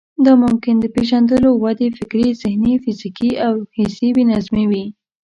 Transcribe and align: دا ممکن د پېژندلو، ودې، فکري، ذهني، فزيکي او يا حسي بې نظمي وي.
دا 0.25 0.33
ممکن 0.43 0.75
د 0.79 0.85
پېژندلو، 0.95 1.49
ودې، 1.63 1.89
فکري، 1.97 2.29
ذهني، 2.41 2.73
فزيکي 2.83 3.31
او 3.47 3.53
يا 3.61 3.67
حسي 3.81 4.09
بې 4.15 4.23
نظمي 4.31 4.65
وي. 4.71 4.85